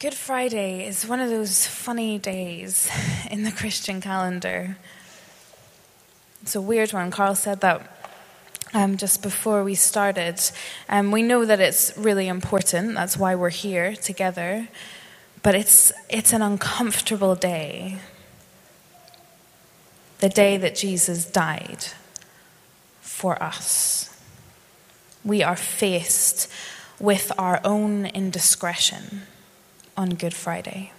[0.00, 2.90] Good Friday is one of those funny days
[3.30, 4.78] in the Christian calendar.
[6.40, 7.10] It's a weird one.
[7.10, 7.82] Carl said that
[8.72, 10.40] um, just before we started.
[10.88, 12.94] Um, we know that it's really important.
[12.94, 14.68] That's why we're here together.
[15.42, 17.98] But it's, it's an uncomfortable day.
[20.20, 21.88] The day that Jesus died
[23.02, 24.18] for us.
[25.22, 26.50] We are faced
[26.98, 29.26] with our own indiscretion
[30.00, 30.92] on Good Friday.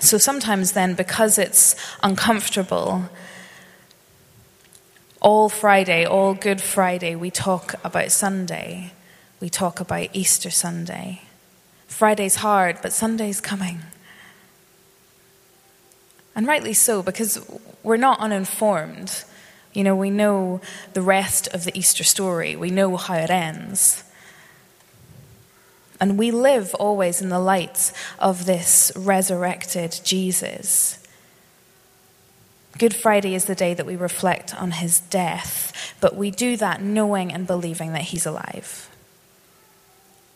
[0.00, 3.04] So sometimes, then, because it's uncomfortable,
[5.20, 8.92] all Friday, all Good Friday, we talk about Sunday.
[9.40, 11.22] We talk about Easter Sunday.
[11.86, 13.82] Friday's hard, but Sunday's coming.
[16.34, 17.48] And rightly so, because
[17.84, 19.22] we're not uninformed.
[19.72, 20.60] You know, we know
[20.94, 24.02] the rest of the Easter story, we know how it ends.
[26.00, 31.02] And we live always in the light of this resurrected Jesus.
[32.78, 36.82] Good Friday is the day that we reflect on his death, but we do that
[36.82, 38.90] knowing and believing that he's alive.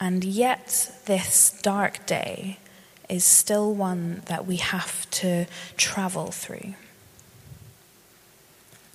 [0.00, 2.58] And yet, this dark day
[3.10, 6.74] is still one that we have to travel through.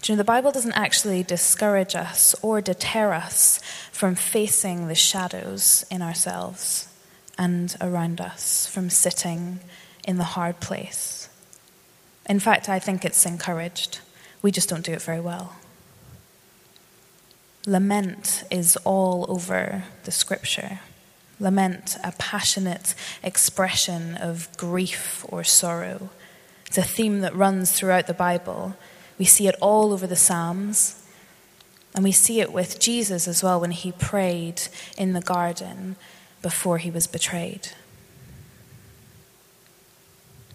[0.06, 3.60] Do you know, the Bible doesn't actually discourage us or deter us
[3.92, 6.88] from facing the shadows in ourselves
[7.40, 9.62] and around us, from sitting
[10.08, 11.28] in the hard place.
[12.30, 14.02] In fact, I think it's encouraged.
[14.44, 15.56] We just don't do it very well.
[17.66, 20.82] Lament is all over the scripture.
[21.40, 26.12] Lament, a passionate expression of grief or sorrow.
[26.68, 28.76] It's a theme that runs throughout the Bible
[29.18, 31.02] we see it all over the Psalms.
[31.96, 34.62] And we see it with Jesus as well when he prayed
[34.98, 35.96] in the garden
[36.42, 37.70] before he was betrayed,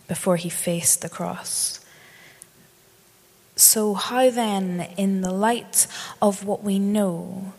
[0.07, 1.81] before he faced the cross.
[3.57, 5.87] So, how then, in the light
[6.21, 7.55] of what we know,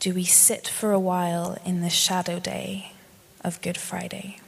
[0.00, 2.92] do we sit for a while in the shadow day
[3.42, 4.38] of Good Friday?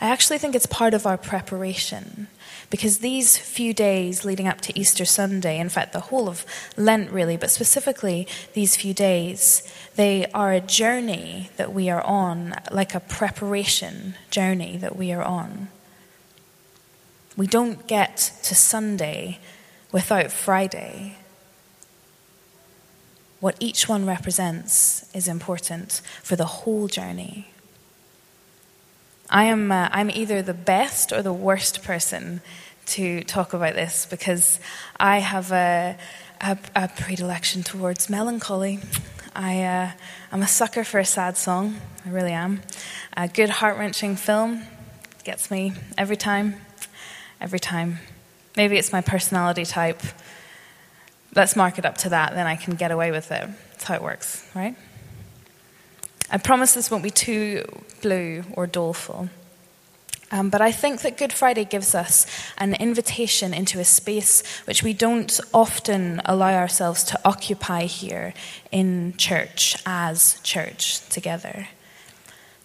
[0.00, 2.28] I actually think it's part of our preparation
[2.68, 6.44] because these few days leading up to Easter Sunday, in fact, the whole of
[6.76, 9.62] Lent really, but specifically these few days,
[9.94, 15.22] they are a journey that we are on, like a preparation journey that we are
[15.22, 15.68] on.
[17.36, 19.38] We don't get to Sunday
[19.92, 21.16] without Friday.
[23.40, 27.48] What each one represents is important for the whole journey.
[29.28, 32.40] I am uh, I'm either the best or the worst person
[32.86, 34.60] to talk about this because
[34.98, 35.96] I have a,
[36.40, 38.78] a, a predilection towards melancholy.
[39.34, 39.90] I, uh,
[40.32, 41.76] I'm a sucker for a sad song.
[42.04, 42.62] I really am.
[43.16, 44.62] A good heart wrenching film
[45.24, 46.56] gets me every time.
[47.40, 47.98] Every time.
[48.56, 50.00] Maybe it's my personality type.
[51.34, 53.48] Let's mark it up to that, then I can get away with it.
[53.72, 54.74] That's how it works, right?
[56.30, 57.64] I promise this won't be too
[58.02, 59.28] blue or doleful.
[60.32, 62.26] Um, but I think that Good Friday gives us
[62.58, 68.34] an invitation into a space which we don't often allow ourselves to occupy here
[68.72, 71.68] in church, as church together.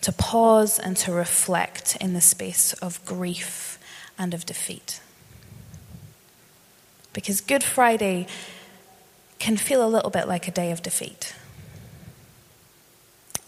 [0.02, 3.78] To pause and to reflect in the space of grief
[4.18, 5.00] and of defeat.
[7.14, 8.26] Because Good Friday
[9.38, 11.36] can feel a little bit like a day of defeat.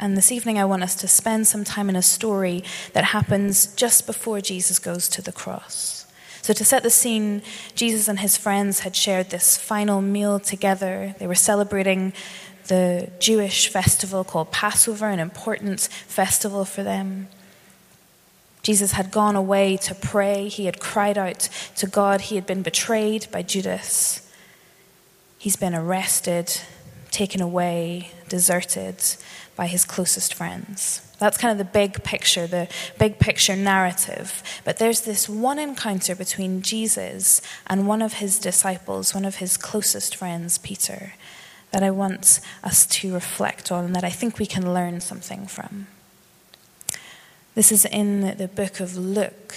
[0.03, 3.67] And this evening, I want us to spend some time in a story that happens
[3.67, 6.05] just before Jesus goes to the cross.
[6.41, 7.41] So, to set the scene,
[7.73, 11.15] Jesus and his friends had shared this final meal together.
[11.19, 12.11] They were celebrating
[12.67, 17.29] the Jewish festival called Passover, an important festival for them.
[18.61, 20.49] Jesus had gone away to pray.
[20.49, 21.47] He had cried out
[21.77, 22.19] to God.
[22.19, 24.29] He had been betrayed by Judas.
[25.37, 26.59] He's been arrested,
[27.09, 28.95] taken away, deserted
[29.55, 31.01] by his closest friends.
[31.19, 32.67] That's kind of the big picture, the
[32.97, 34.41] big picture narrative.
[34.65, 39.55] But there's this one encounter between Jesus and one of his disciples, one of his
[39.55, 41.13] closest friends, Peter,
[41.69, 45.45] that I want us to reflect on and that I think we can learn something
[45.45, 45.85] from.
[47.53, 49.53] This is in the book of Luke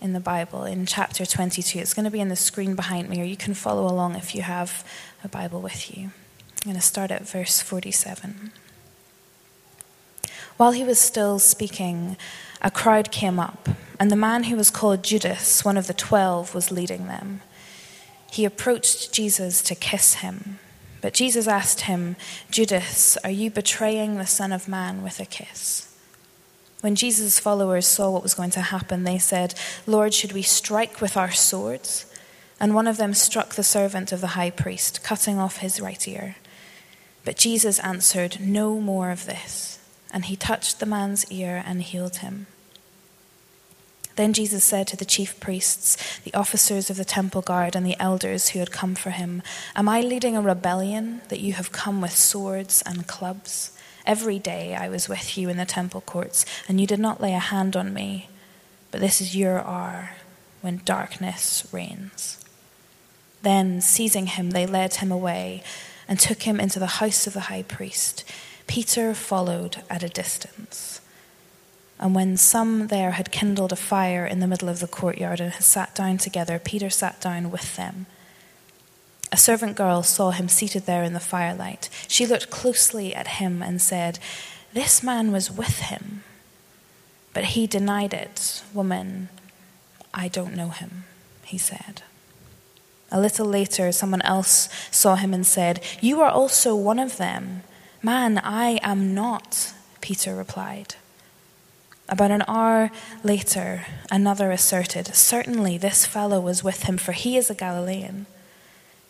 [0.00, 1.80] in the Bible, in chapter 22.
[1.80, 4.36] It's going to be in the screen behind me, or you can follow along if
[4.36, 4.84] you have
[5.24, 6.12] a Bible with you.
[6.62, 8.52] I'm going to start at verse 47.
[10.58, 12.18] While he was still speaking,
[12.60, 16.54] a crowd came up, and the man who was called Judas, one of the twelve,
[16.54, 17.40] was leading them.
[18.30, 20.58] He approached Jesus to kiss him,
[21.00, 22.16] but Jesus asked him,
[22.50, 25.96] Judas, are you betraying the Son of Man with a kiss?
[26.82, 29.54] When Jesus' followers saw what was going to happen, they said,
[29.86, 32.04] Lord, should we strike with our swords?
[32.60, 36.06] And one of them struck the servant of the high priest, cutting off his right
[36.06, 36.36] ear.
[37.24, 39.78] But Jesus answered, No more of this.
[40.12, 42.46] And he touched the man's ear and healed him.
[44.16, 47.98] Then Jesus said to the chief priests, the officers of the temple guard, and the
[48.00, 49.42] elders who had come for him,
[49.76, 53.72] Am I leading a rebellion that you have come with swords and clubs?
[54.04, 57.34] Every day I was with you in the temple courts, and you did not lay
[57.34, 58.28] a hand on me.
[58.90, 60.10] But this is your hour
[60.60, 62.44] when darkness reigns.
[63.42, 65.62] Then, seizing him, they led him away
[66.10, 68.24] and took him into the house of the high priest.
[68.66, 71.00] Peter followed at a distance.
[72.00, 75.52] And when some there had kindled a fire in the middle of the courtyard and
[75.52, 78.06] had sat down together, Peter sat down with them.
[79.30, 81.88] A servant girl saw him seated there in the firelight.
[82.08, 84.18] She looked closely at him and said,
[84.72, 86.24] This man was with him.
[87.32, 88.64] But he denied it.
[88.74, 89.28] Woman,
[90.12, 91.04] I don't know him,
[91.44, 92.02] he said.
[93.12, 97.62] A little later, someone else saw him and said, You are also one of them.
[98.02, 100.94] Man, I am not, Peter replied.
[102.08, 102.90] About an hour
[103.22, 108.26] later, another asserted, Certainly this fellow was with him, for he is a Galilean.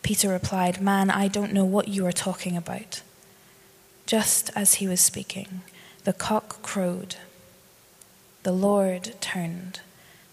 [0.03, 3.01] Peter replied, Man, I don't know what you are talking about.
[4.05, 5.61] Just as he was speaking,
[6.03, 7.15] the cock crowed.
[8.43, 9.81] The Lord turned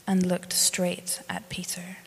[0.06, 1.98] and looked straight at Peter.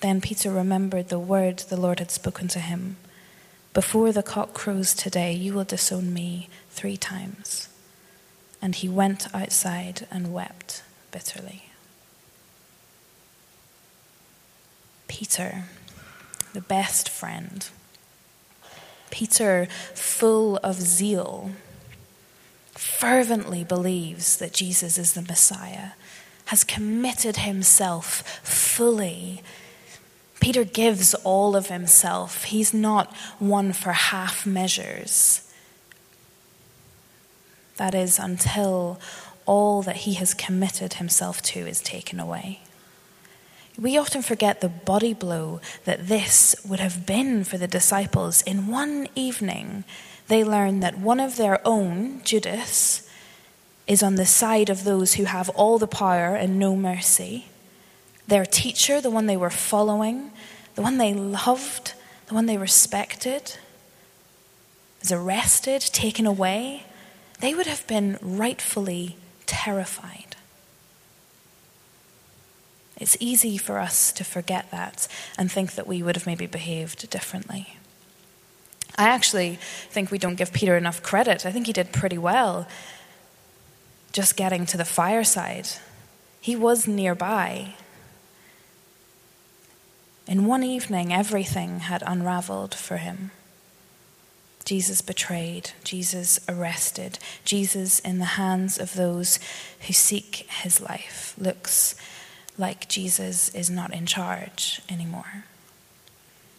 [0.00, 2.96] Then Peter remembered the word the Lord had spoken to him
[3.74, 7.68] Before the cock crows today, you will disown me three times.
[8.62, 11.64] And he went outside and wept bitterly.
[15.06, 15.64] Peter,
[16.52, 17.68] the best friend.
[19.10, 21.50] Peter, full of zeal,
[22.72, 25.90] fervently believes that Jesus is the Messiah,
[26.46, 29.42] has committed himself fully.
[30.40, 32.44] Peter gives all of himself.
[32.44, 35.50] He's not one for half measures.
[37.76, 39.00] That is, until
[39.46, 42.60] all that he has committed himself to is taken away.
[43.78, 48.42] We often forget the body blow that this would have been for the disciples.
[48.42, 49.84] In one evening,
[50.26, 53.08] they learn that one of their own, Judas,
[53.86, 57.46] is on the side of those who have all the power and no mercy.
[58.28, 60.30] Their teacher, the one they were following,
[60.74, 61.94] the one they loved,
[62.26, 63.56] the one they respected,
[65.00, 66.84] is arrested, taken away.
[67.40, 69.16] They would have been rightfully
[69.46, 70.36] terrified.
[72.98, 75.08] It's easy for us to forget that
[75.38, 77.76] and think that we would have maybe behaved differently.
[78.96, 79.58] I actually
[79.88, 81.46] think we don't give Peter enough credit.
[81.46, 82.66] I think he did pretty well
[84.12, 85.68] just getting to the fireside.
[86.40, 87.74] He was nearby.
[90.28, 93.30] In one evening, everything had unraveled for him.
[94.66, 99.38] Jesus betrayed, Jesus arrested, Jesus in the hands of those
[99.86, 101.94] who seek his life looks
[102.58, 105.44] like Jesus is not in charge anymore.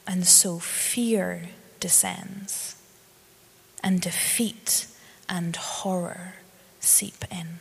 [0.08, 1.50] And so fear
[1.80, 2.76] descends,
[3.84, 4.88] and defeat
[5.30, 6.34] and horror
[6.80, 7.60] seep in.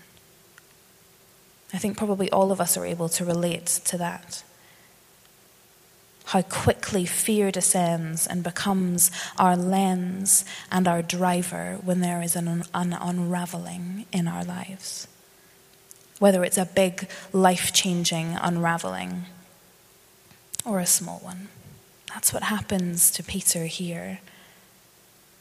[1.75, 4.42] I think probably all of us are able to relate to that.
[6.28, 12.64] How quickly fear descends and becomes our lens and our driver when there is an,
[12.75, 15.08] an unraveling in our lives
[16.18, 19.25] whether it's a big, life changing unraveling
[20.64, 21.49] or a small one.
[22.08, 24.20] That's what happens to Peter here.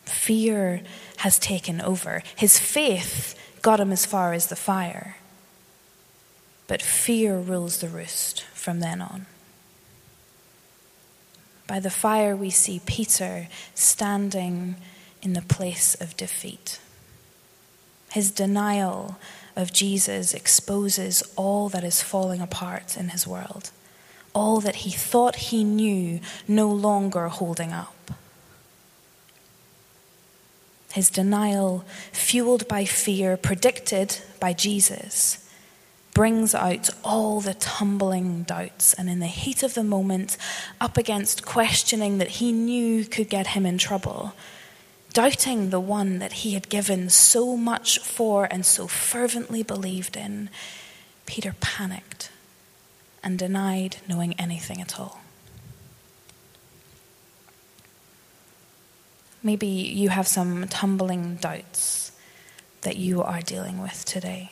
[0.06, 0.82] Fear
[1.17, 2.22] has taken over.
[2.36, 5.17] His faith got him as far as the fire,
[6.67, 9.25] but fear rules the roost from then on.
[11.67, 14.77] By the fire, we see Peter standing
[15.21, 16.79] in the place of defeat.
[18.12, 19.17] His denial
[19.55, 23.71] of Jesus exposes all that is falling apart in his world,
[24.33, 28.12] all that he thought he knew no longer holding up.
[30.93, 35.47] His denial, fueled by fear, predicted by Jesus,
[36.17, 40.36] brings out all the tumbling doubts, and in the heat of the moment,
[40.81, 44.33] up against questioning that he knew could get him in trouble
[45.13, 50.50] doubting the one that he had given so much for and so fervently believed in,
[51.25, 52.31] Peter panicked
[53.24, 55.21] and denied knowing anything at all.
[59.43, 62.12] Maybe you have some tumbling doubts
[62.81, 64.51] that you are dealing with today.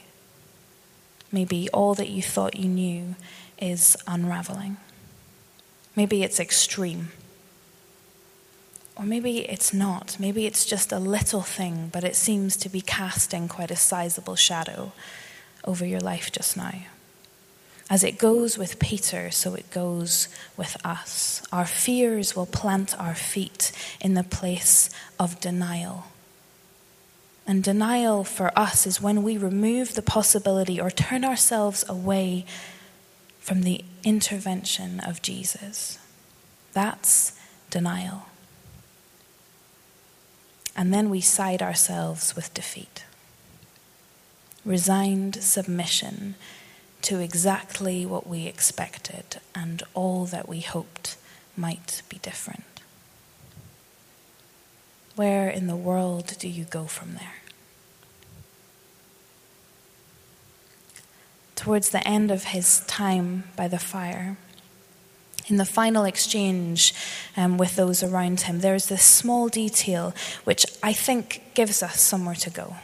[1.36, 3.16] Maybe all that you thought you knew
[3.60, 4.78] is unraveling.
[5.94, 7.10] Maybe it's extreme.
[8.96, 10.16] Or maybe it's not.
[10.18, 14.38] Maybe it's just a little thing, but it seems to be casting quite a sizable
[14.38, 14.94] shadow
[15.66, 16.84] over your life just now.
[17.90, 21.46] As it goes with Peter, so it goes with us.
[21.52, 24.90] Our fears will plant our feet in the place
[25.20, 26.06] of denial.
[27.48, 32.46] And denial for us is when we remove the possibility or turn ourselves away
[33.40, 36.00] from the intervention of Jesus.
[36.74, 38.28] That's denial.
[40.76, 43.06] And then we side ourselves with defeat.
[44.66, 46.36] Resigned submission
[47.04, 51.16] to exactly what we expected and all that we hoped
[51.56, 52.75] might be different.
[55.16, 57.42] Where in the world do you go from there?
[61.56, 64.38] Towards the end of his time by the fire,
[65.48, 66.94] in the final exchange
[67.38, 72.36] um, with those around him, there's this small detail which I think gives us somewhere
[72.36, 72.76] to go.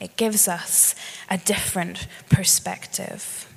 [0.00, 0.94] It gives us
[1.30, 3.51] a different perspective.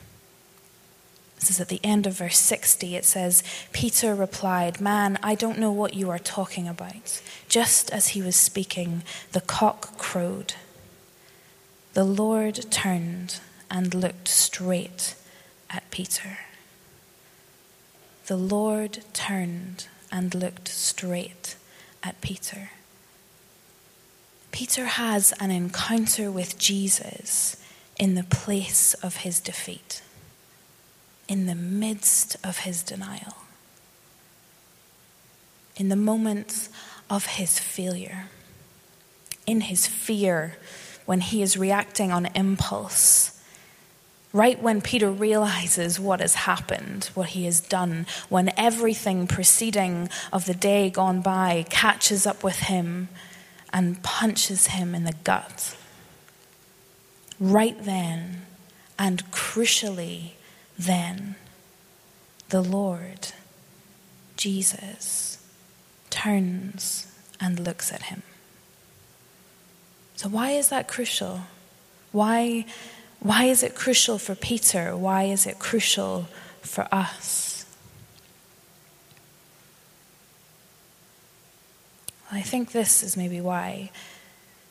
[1.39, 2.95] This is at the end of verse 60.
[2.95, 7.21] It says, Peter replied, Man, I don't know what you are talking about.
[7.49, 10.53] Just as he was speaking, the cock crowed.
[11.93, 13.39] The Lord turned
[13.69, 15.15] and looked straight
[15.69, 16.39] at Peter.
[18.27, 21.55] The Lord turned and looked straight
[22.03, 22.69] at Peter.
[24.51, 27.57] Peter has an encounter with Jesus
[27.99, 30.01] in the place of his defeat,
[31.27, 33.35] in the midst of his denial,
[35.75, 36.69] in the moments
[37.09, 38.29] of his failure,
[39.45, 40.57] in his fear
[41.05, 43.31] when he is reacting on impulse.
[44.33, 50.45] Right when Peter realizes what has happened, what he has done, when everything preceding of
[50.45, 53.07] the day gone by catches up with him
[53.71, 55.77] and punches him in the gut.
[57.39, 58.41] Right then,
[58.97, 60.34] and crucially
[60.77, 61.35] then,
[62.49, 63.31] the Lord,
[64.37, 65.45] Jesus,
[66.09, 67.07] turns
[67.39, 68.23] and looks at him.
[70.15, 71.41] So, why is that crucial?
[72.11, 72.65] Why,
[73.19, 74.95] why is it crucial for Peter?
[74.95, 76.27] Why is it crucial
[76.61, 77.65] for us?
[82.31, 83.91] I think this is maybe why.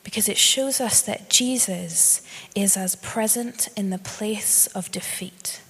[0.03, 2.21] Because it shows us that Jesus
[2.53, 5.61] is as present in the place of defeat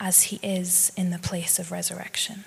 [0.00, 2.44] as he is in the place of resurrection.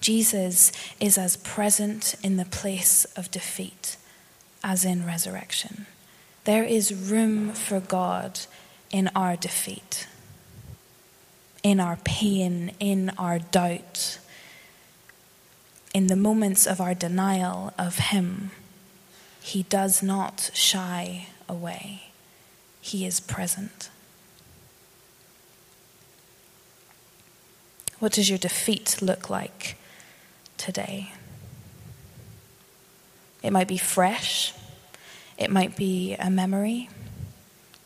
[0.00, 3.96] Jesus is as present in the place of defeat
[4.62, 5.86] as in resurrection.
[6.44, 8.40] There is room for God
[8.90, 10.06] in our defeat,
[11.62, 14.18] in our pain, in our doubt
[15.96, 18.50] in the moments of our denial of Him,
[19.40, 22.08] He does not shy away,
[22.82, 23.88] He is present.
[27.98, 29.76] What does your defeat look like
[30.56, 31.12] today?
[33.42, 34.52] It might be fresh,
[35.38, 36.88] it might be a memory,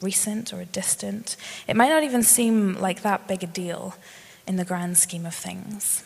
[0.00, 1.36] recent or distant.
[1.66, 3.94] It might not even seem like that big a deal
[4.46, 6.04] in the grand scheme of things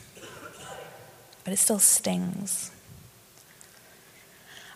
[1.44, 2.70] but it still stings.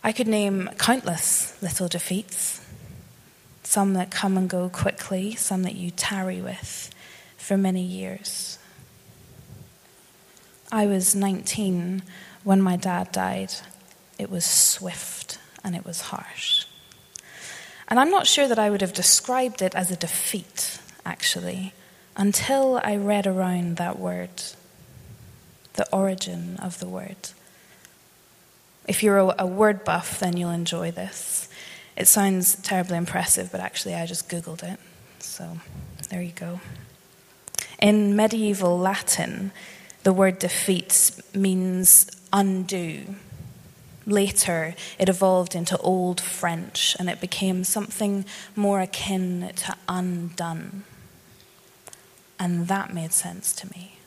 [0.03, 2.61] I could name countless little defeats,
[3.63, 6.91] some that come and go quickly, some that you tarry with
[7.37, 8.58] for many years.
[10.71, 12.03] I was 19
[12.43, 13.53] when my dad died.
[14.17, 16.65] It was swift and it was harsh.
[17.87, 21.73] And I'm not sure that I would have described it as a defeat, actually,
[22.15, 24.29] until I read around that word
[25.73, 27.29] the origin of the word.
[28.87, 31.47] If you're a, word buff, then you'll enjoy this.
[31.95, 34.79] It sounds terribly impressive, but actually, I just Googled it.
[35.19, 35.59] So
[36.09, 36.59] there you go.
[37.79, 39.51] In medieval Latin,
[40.03, 43.15] the word defeat means undo.
[44.05, 48.25] Later, it evolved into Old French and it became something
[48.55, 50.83] more akin to undone.
[52.39, 53.99] And that made sense to me.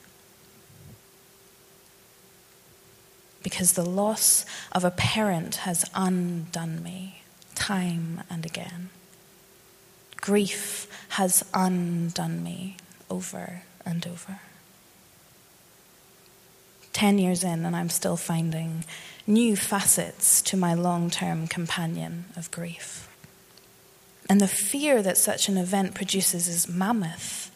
[3.42, 7.22] because the loss of a parent has undone me
[7.54, 8.90] time and again.
[10.16, 12.76] Grief has undone me
[13.10, 14.40] over and over.
[16.92, 18.84] Ten years in, and I'm still finding
[19.26, 23.08] new facets to my long term companion of grief.
[24.28, 27.50] And the fear that such an event produces is mammoth.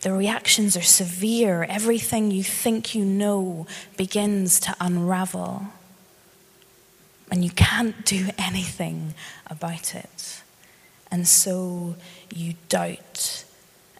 [0.00, 1.64] The reactions are severe.
[1.64, 3.66] Everything you think you know
[3.96, 5.66] begins to unravel.
[7.30, 9.14] And you can't do anything
[9.46, 10.42] about it.
[11.10, 11.96] And so
[12.34, 13.44] you doubt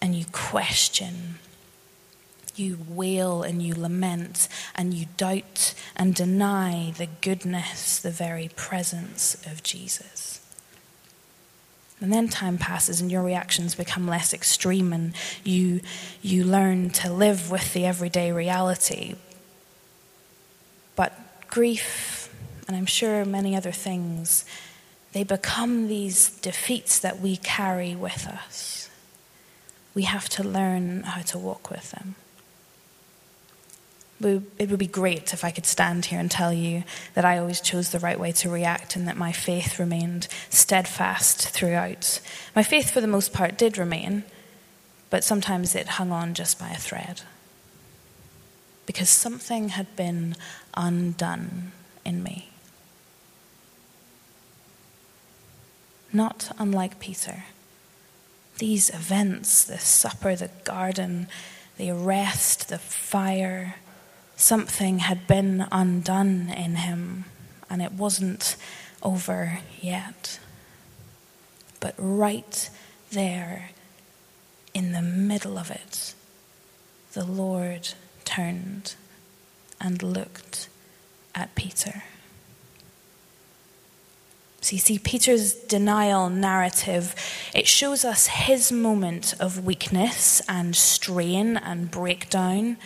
[0.02, 1.38] and you question.
[2.56, 9.34] You wail and you lament and you doubt and deny the goodness, the very presence
[9.46, 10.40] of Jesus.
[12.00, 15.80] And then time passes and your reactions become less extreme and you,
[16.22, 19.14] you learn to live with the everyday reality.
[20.96, 22.34] But grief,
[22.68, 24.44] and I'm sure many other things,
[25.12, 28.90] they become these defeats that we carry with us.
[29.94, 32.16] We have to learn how to walk with them
[34.20, 37.60] it would be great if I could stand here and tell you that I always
[37.60, 42.20] chose the right way to react and that my faith remained steadfast throughout.
[42.54, 44.24] My faith, for the most part, did remain,
[45.10, 47.22] but sometimes it hung on just by a thread.
[48.86, 50.36] Because something had been
[50.74, 51.72] undone
[52.04, 52.50] in me.
[56.12, 57.44] Not unlike Peter.
[58.58, 61.26] These events, the supper, the garden,
[61.76, 63.76] the arrest, the fire,
[64.36, 67.24] something had been undone in him,
[67.70, 68.56] and it wasn't
[69.02, 70.38] over yet.
[71.80, 72.70] But right
[73.10, 73.70] there,
[74.72, 76.14] in the middle of it,
[77.12, 77.90] the Lord
[78.24, 78.94] turned
[79.80, 80.68] and looked
[81.34, 82.02] at Peter.
[84.60, 87.14] So you see, Peter's denial narrative,
[87.54, 92.78] it shows us his moment of weakness and strain and breakdown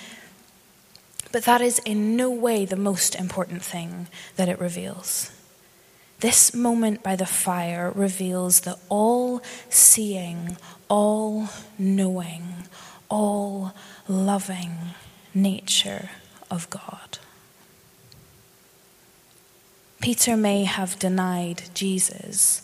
[1.32, 5.30] but that is in no way the most important thing that it reveals.
[6.20, 10.56] This moment by the fire reveals the all seeing,
[10.88, 11.48] all
[11.78, 12.42] knowing,
[13.08, 13.72] all
[14.08, 14.72] loving
[15.34, 16.10] nature
[16.50, 17.18] of God.
[20.00, 22.62] Peter may have denied Jesus,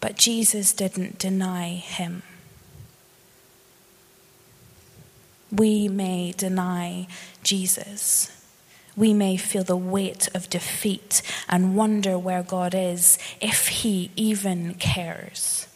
[0.00, 2.22] but Jesus didn't deny him.
[5.50, 7.06] We may deny
[7.42, 8.30] Jesus.
[8.96, 14.74] We may feel the weight of defeat and wonder where God is, if He even
[14.74, 15.68] cares.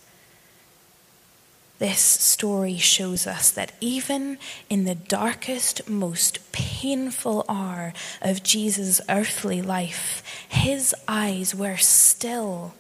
[1.83, 4.39] This story shows us that even
[4.71, 12.75] in the darkest, most painful hour of Jesus' earthly life, his eyes were still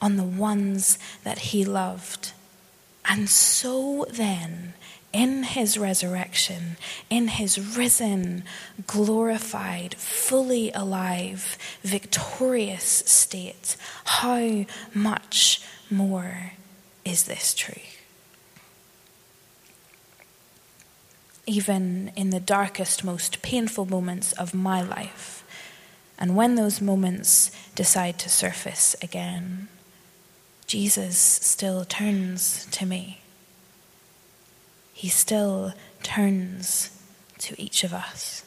[0.00, 2.32] on the ones that he loved.
[3.16, 4.74] And so then,
[5.10, 6.76] in his resurrection,
[7.08, 8.44] in his risen,
[8.86, 16.52] glorified, fully alive, victorious state, how much more
[17.06, 17.80] is this true?
[21.46, 25.42] Even in the darkest, most painful moments of my life,
[26.18, 29.68] and when those moments decide to surface again,
[30.66, 33.20] Jesus still turns to me
[34.96, 36.90] he still turns
[37.36, 38.46] to each of us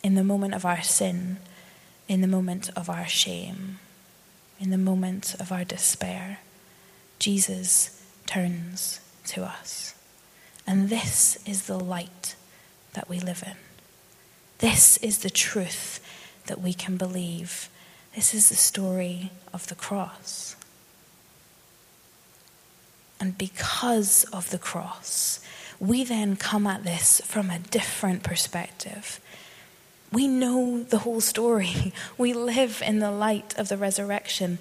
[0.00, 1.38] in the moment of our sin,
[2.06, 3.80] in the moment of our shame,
[4.60, 6.38] in the moment of our despair.
[7.18, 9.96] Jesus turns to us.
[10.68, 12.36] And this is the light
[12.92, 13.56] that we live in.
[14.58, 15.98] This is the truth
[16.46, 17.68] that we can believe.
[18.14, 20.54] This is the story of the cross.
[23.18, 25.40] And because of the cross,
[25.78, 29.20] we then come at this from a different perspective.
[30.12, 31.92] We know the whole story.
[32.18, 34.58] We live in the light of the resurrection.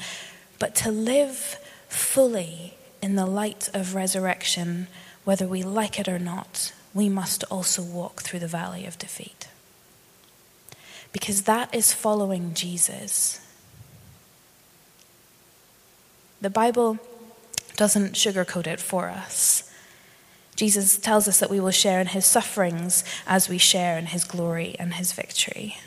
[0.60, 4.88] But to live fully in the light of resurrection,
[5.24, 9.48] whether we like it or not, we must also walk through the valley of defeat.
[11.12, 13.40] Because that is following Jesus.
[16.42, 17.00] The Bible
[17.76, 19.72] doesn't sugarcoat it for us.
[20.56, 24.24] Jesus tells us that we will share in his sufferings as we share in his
[24.24, 25.78] glory and his victory.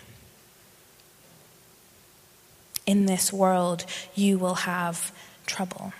[2.85, 5.12] In this world, you will have
[5.46, 5.92] trouble.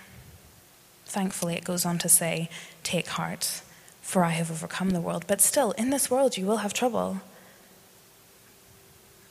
[1.05, 2.49] Thankfully, it goes on to say,
[2.83, 3.61] Take heart,
[4.01, 5.25] for I have overcome the world.
[5.27, 7.21] But still, in this world, you will have trouble.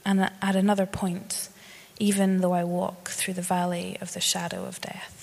[0.05, 1.49] And at another point,
[1.99, 5.18] even though I walk through the valley of the shadow of death,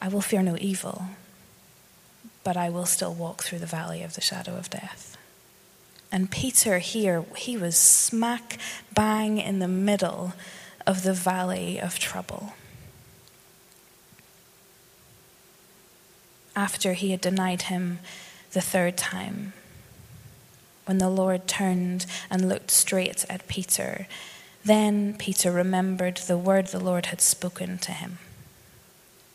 [0.00, 1.06] I will fear no evil
[2.44, 5.18] but I will still walk through the valley of the shadow of death.
[6.10, 8.56] And Peter here, he was smack
[8.94, 10.32] bang in the middle
[10.86, 12.54] of the valley of trouble.
[16.58, 18.00] after he had denied him
[18.50, 19.52] the third time.
[20.86, 24.08] When the Lord turned and looked straight at Peter,
[24.64, 28.18] then Peter remembered the word the Lord had spoken to him.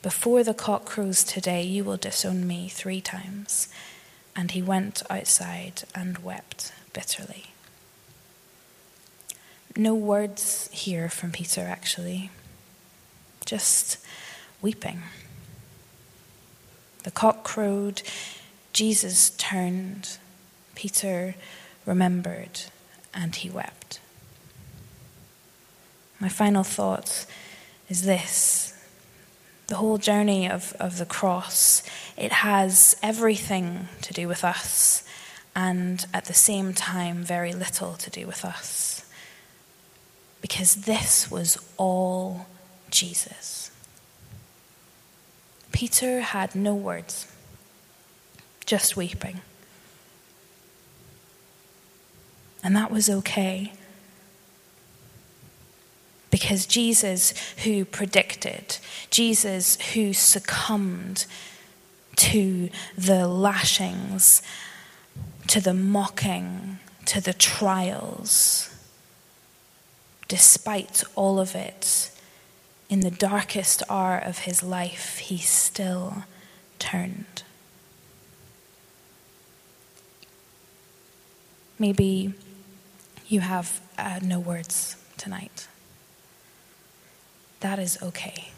[0.03, 3.69] Before the cock crows today, you will disown me three times.
[4.35, 7.53] And he went outside and wept bitterly.
[9.77, 12.31] No words here from Peter, actually,
[13.45, 13.97] just
[14.61, 15.03] weeping.
[17.03, 18.01] The cock crowed,
[18.73, 20.17] Jesus turned,
[20.75, 21.35] Peter
[21.85, 22.63] remembered,
[23.13, 24.01] and he wept.
[26.19, 27.25] My final thought
[27.87, 28.72] is this
[29.67, 31.83] the whole journey of, of the cross,
[32.17, 35.03] it has everything to do with us,
[35.55, 39.05] and at the same time, very little to do with us.
[40.41, 42.47] Because this was all
[42.89, 43.71] Jesus.
[45.71, 47.31] Peter had no words,
[48.65, 49.41] just weeping.
[52.63, 53.73] And that was okay.
[56.43, 58.77] Because Jesus, who predicted,
[59.09, 61.25] Jesus, who succumbed
[62.17, 64.41] to the lashings,
[65.47, 68.69] to the mocking, to the trials,
[70.27, 72.11] despite all of it,
[72.89, 76.25] in the darkest hour of his life, he still
[76.77, 77.43] turned.
[81.79, 82.33] Maybe
[83.29, 85.69] you have uh, no words tonight.
[87.63, 88.49] That is okay.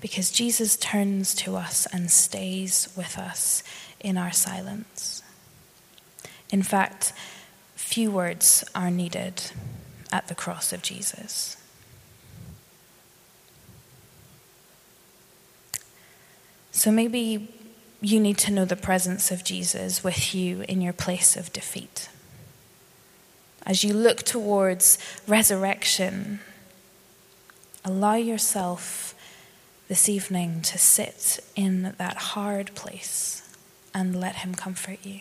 [0.00, 3.62] Because Jesus turns to us and stays with us
[4.00, 5.22] in our silence.
[6.50, 7.12] In fact,
[7.74, 9.42] few words are needed
[10.10, 11.58] at the cross of Jesus.
[16.72, 17.52] So maybe
[18.00, 22.08] you need to know the presence of Jesus with you in your place of defeat.
[23.66, 26.40] As you look towards resurrection,
[27.84, 29.14] allow yourself
[29.88, 33.42] this evening to sit in that hard place
[33.92, 35.20] and let Him comfort you.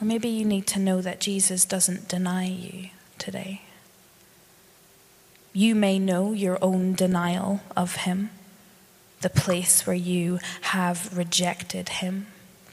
[0.00, 3.62] Or maybe you need to know that Jesus doesn't deny you today.
[5.52, 8.30] You may know your own denial of Him
[9.20, 12.26] the place where you have rejected him,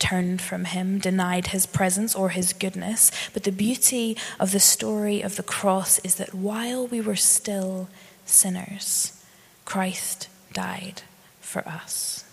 [0.05, 3.11] turned from him, denied his presence or his goodness.
[3.33, 7.89] But the beauty of the story of the cross is that while we were still
[8.23, 9.19] sinners,
[9.65, 11.01] Christ died
[11.41, 12.23] for us.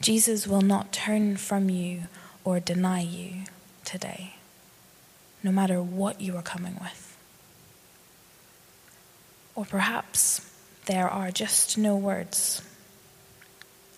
[0.00, 2.02] Jesus will not turn from you
[2.44, 3.44] or deny you
[3.84, 4.34] today,
[5.44, 7.16] no matter what you are coming with.
[9.54, 10.50] Or perhaps
[10.86, 12.60] there are just no words.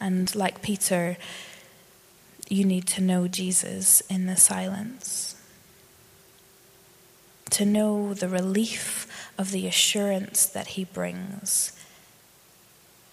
[0.00, 1.16] And like Peter,
[2.48, 5.34] you need to know Jesus in the silence.
[7.50, 9.06] To know the relief
[9.38, 11.72] of the assurance that he brings.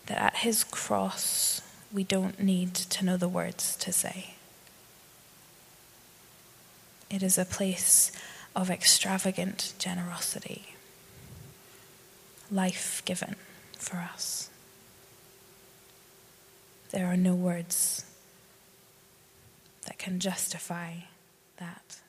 [0.07, 4.35] That at his cross, we don't need to know the words to say.
[7.09, 8.11] It is a place
[8.55, 10.73] of extravagant generosity,
[12.51, 13.35] life given
[13.77, 14.49] for us.
[16.93, 18.05] There are no words
[19.87, 20.93] that can justify
[21.57, 22.02] that.